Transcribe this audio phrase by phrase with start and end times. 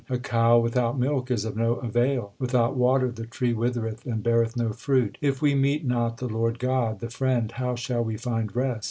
[0.09, 4.57] A cow without milk is of no avail: Without water the tree withereth and beareth
[4.57, 5.15] no fruit.
[5.21, 8.79] If we meet not the Lord God, the Friend, how shall we find rest